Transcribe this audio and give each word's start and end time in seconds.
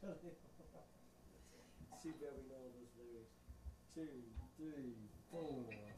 actually. 0.00 0.32
See 2.02 2.10
where 2.18 2.32
we 2.34 2.42
know 2.48 2.64
those 2.74 2.90
lyrics. 2.98 3.36
Two, 3.94 4.08
three, 4.56 4.96
four. 5.30 5.91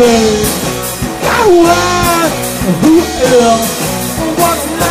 babe. 0.00 0.48
Power! 1.28 2.28
Who 2.80 2.94
else? 3.44 3.70
What 4.40 4.89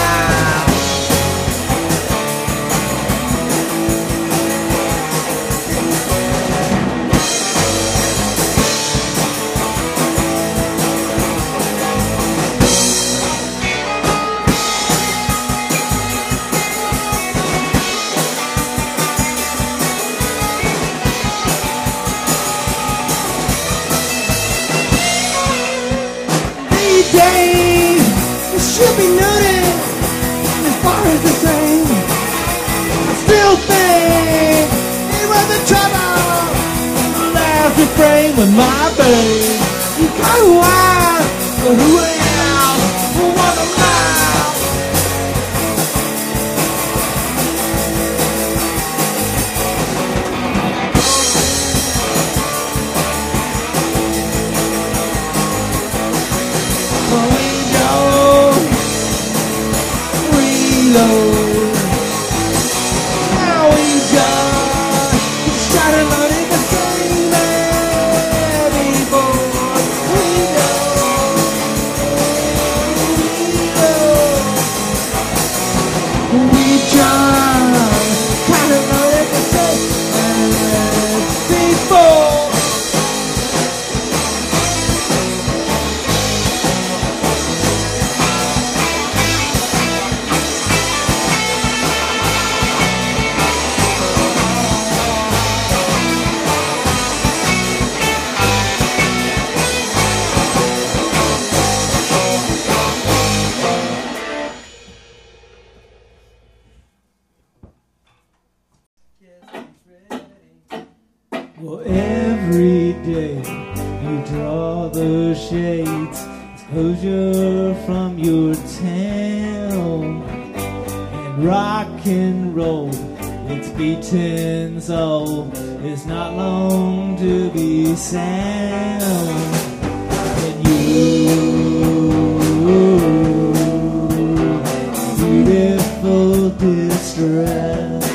you, 135.50 135.56
beautiful 135.56 136.50
distress, 136.50 138.06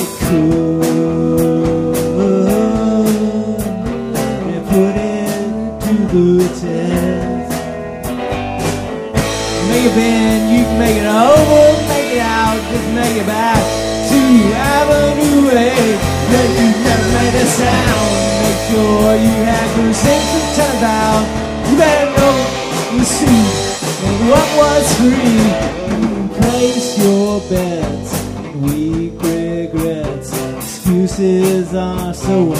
it 0.00 0.10
could 0.20 0.88
and 4.48 4.64
put 4.68 4.94
it 4.96 5.80
to 5.80 5.94
the 6.12 6.48
test. 6.60 7.52
Make 9.68 9.84
it 9.84 9.94
bend, 9.94 10.42
you 10.56 10.64
can 10.64 10.78
make 10.78 10.96
it 10.96 11.06
over, 11.06 11.76
make 11.88 12.12
it 12.16 12.20
out, 12.20 12.56
just 12.70 12.88
make 12.94 13.16
it 13.16 13.26
back 13.26 13.62
to 14.08 14.18
Avenue 14.54 15.50
A. 15.50 16.08
That 16.28 16.48
you 16.60 16.68
never 16.84 17.08
made 17.16 17.36
a 17.36 17.46
sound. 17.46 18.10
Make 18.42 18.60
sure 18.68 19.16
you 19.16 19.34
have 19.48 19.70
your 19.78 19.92
sense 19.94 20.30
of 20.36 20.44
turn 20.56 20.76
about. 20.76 21.24
You 21.70 21.76
better 21.76 22.10
know 22.16 22.58
sea 23.04 23.48
and 24.04 24.28
what 24.28 24.48
was 24.58 24.84
free. 24.96 25.67
Place 26.58 26.98
your 26.98 27.38
bets 27.48 28.12
weak 28.56 29.12
regrets. 29.22 30.32
Excuses 30.56 31.72
are 31.72 32.12
so 32.12 32.52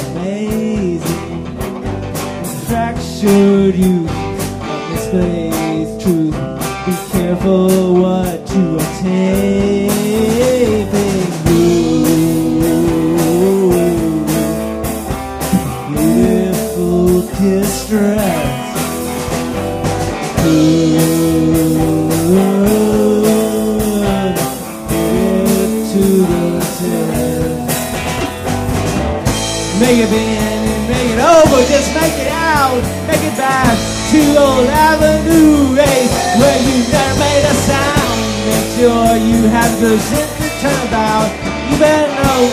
to 34.11 34.21
old 34.40 34.66
Avenue 34.68 35.77
A 35.77 35.94
where 36.40 36.59
you 36.64 36.77
never 36.90 37.18
made 37.21 37.44
a 37.44 37.55
sound. 37.68 38.18
Make 38.49 38.68
sure 38.77 39.16
you 39.21 39.49
have 39.49 39.79
good 39.81 40.01
sense 40.01 40.33
to 40.38 40.49
turn 40.62 40.88
about. 40.88 41.29
You 41.71 41.79
better 41.79 42.09
know 42.16 42.49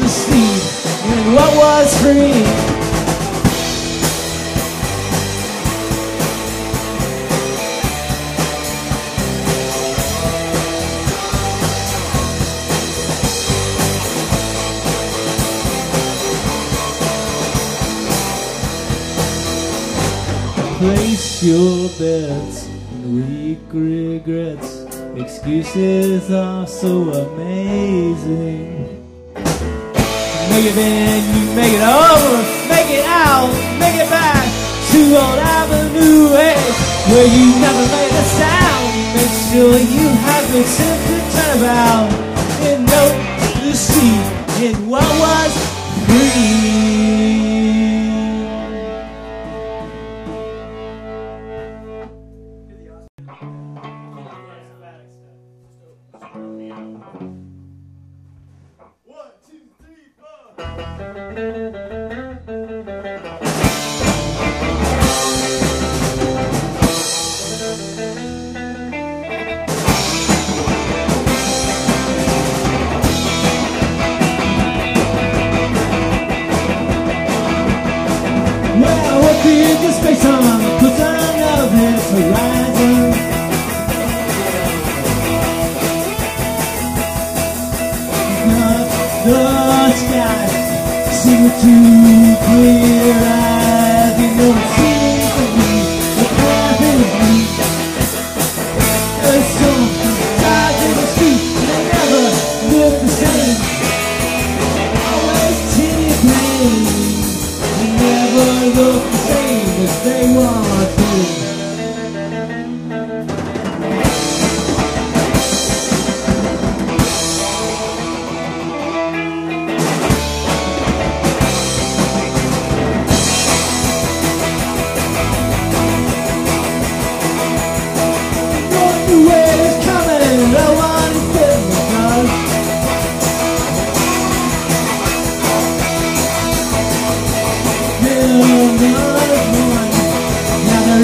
the 0.00 0.08
seed 0.08 0.62
and 1.08 1.34
what 1.34 1.56
was 1.56 2.02
free. 2.02 2.77
Your 21.42 21.88
bets 21.98 22.66
and 22.66 23.14
weak 23.14 23.58
regrets. 23.70 24.84
Excuses 25.14 26.30
are 26.32 26.66
so 26.66 27.10
amazing. 27.10 29.04
Make 30.50 30.66
it 30.66 30.78
in, 30.78 31.22
you 31.34 31.54
make 31.54 31.74
it 31.74 31.82
over, 31.82 32.42
make 32.68 32.90
it 32.90 33.04
out, 33.06 33.50
make 33.78 33.94
it 33.94 34.10
back 34.10 34.44
to 34.90 34.98
old 35.14 35.38
Avenue 35.38 36.34
A, 36.34 36.54
where 37.12 37.28
you 37.28 37.46
never 37.60 37.86
made 37.86 38.14
a 38.14 38.24
sound. 38.34 38.86
Make 39.14 39.34
sure 39.50 39.78
you 39.78 40.08
have 40.26 40.46
to 40.50 40.62
turn 40.74 41.58
about 41.58 42.10
and 42.66 42.84
know 42.86 43.08
the 43.62 43.74
sea 43.74 44.18
in 44.66 44.88
what 44.88 45.06
was 45.20 45.52
free. 46.06 47.27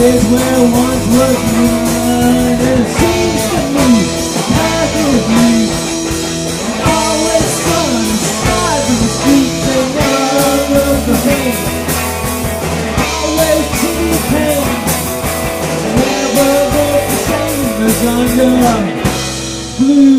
Is 0.04 0.22
where 0.26 0.60
once 0.60 1.06
was 1.16 1.38
none. 1.54 2.60
It 2.60 2.84
seems 2.98 3.42
to 3.52 3.60
me 3.74 3.88
path 4.52 4.94
is 5.00 5.24
me. 5.36 5.52
Always 6.92 7.50
sun, 7.64 8.04
skies 8.36 8.86
in 8.92 8.98
the 9.02 9.10
street, 9.16 9.52
they 9.66 9.82
never 9.96 10.52
look 10.74 11.00
the 11.08 11.16
same. 11.24 11.58
Always 13.08 13.64
teeny 13.80 14.18
pain, 14.30 14.66
never 16.00 16.50
look 16.76 17.02
the 17.12 17.18
same 17.28 17.82
as 17.88 17.98
under 18.16 18.52
blue 19.78 20.13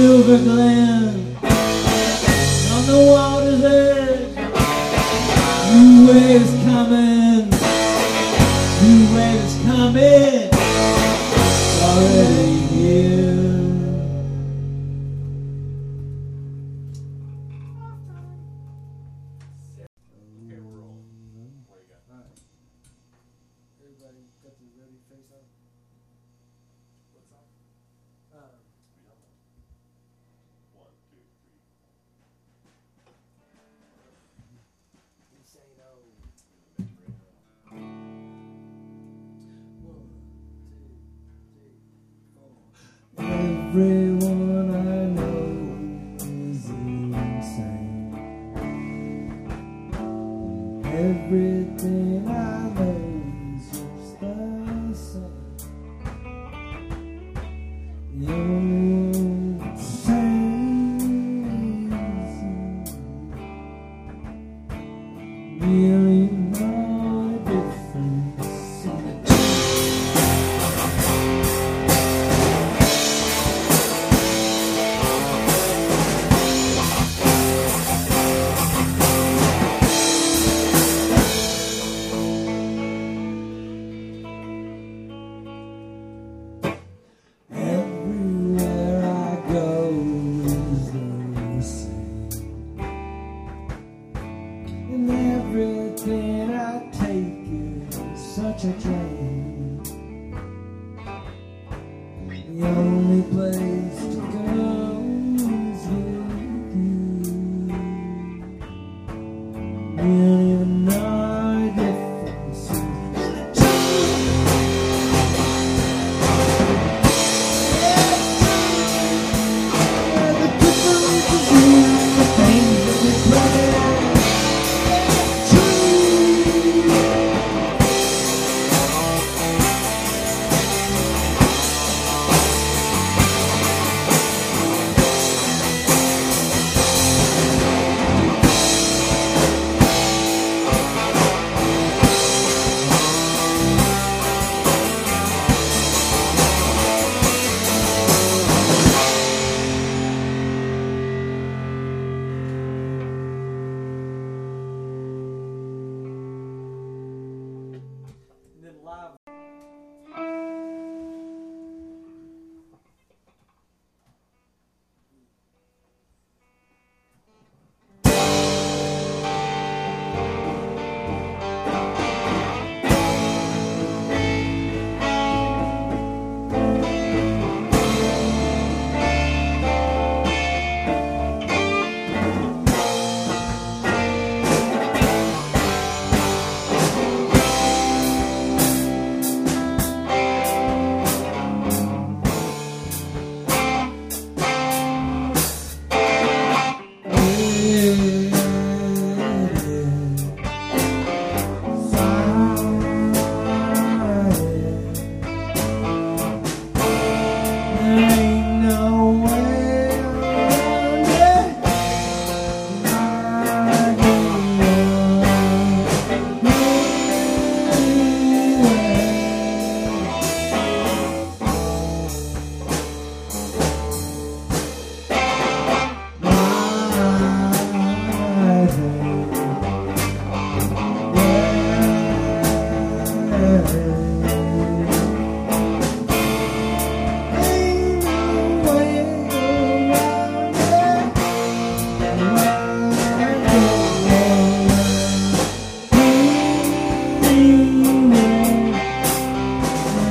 silver 0.00 0.38
glen 0.38 0.99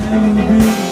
Feeling 0.09 0.35
the 0.37 0.41
beauty. 0.41 0.88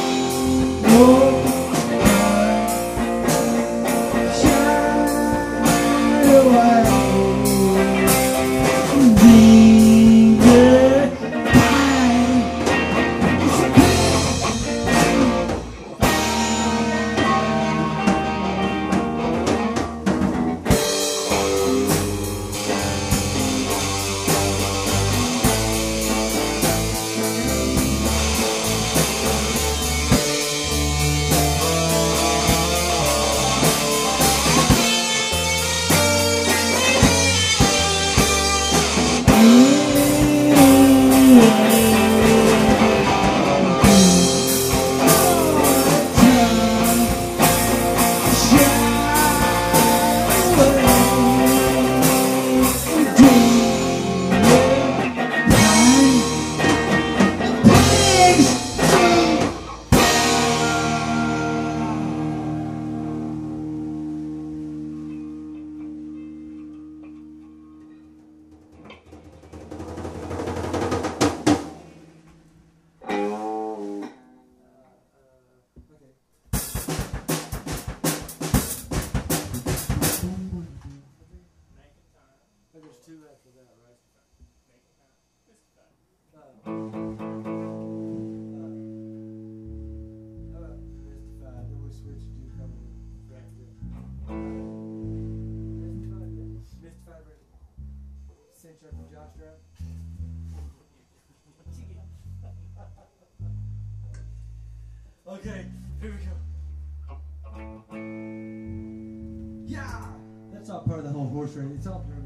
grocery 111.47 111.63
in 111.63 111.77
itself. 111.77 112.16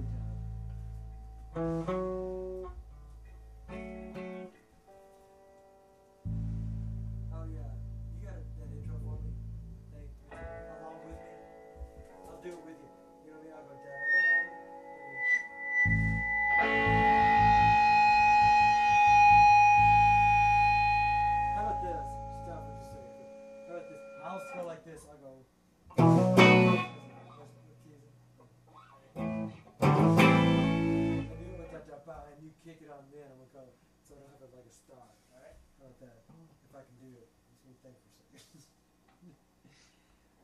you 32.52 32.60
kick 32.68 32.84
it 32.84 32.92
on 32.92 33.08
then. 33.16 33.24
I'm 33.32 33.40
gonna 33.40 33.64
go. 33.64 33.72
So 34.04 34.12
I 34.16 34.20
don't 34.20 34.32
have 34.36 34.44
it 34.44 34.52
like 34.52 34.68
a 34.68 34.76
star. 34.76 35.08
All 35.32 35.40
right. 35.40 35.56
How 35.80 35.88
about 35.88 36.04
that? 36.04 36.20
If 36.68 36.76
I 36.76 36.84
can 36.84 37.00
do 37.00 37.16
it, 37.16 37.32
just 37.48 37.64
gonna 37.64 37.80
think 37.80 37.96
for 38.04 38.12
a 38.12 38.28
second. 38.28 38.68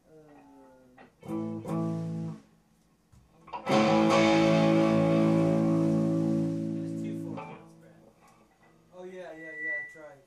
Uh. 0.08 0.16
Oh 8.96 9.04
yeah, 9.04 9.36
yeah, 9.36 9.52
yeah. 9.52 9.84
That's 9.84 9.96
right. 10.00 10.24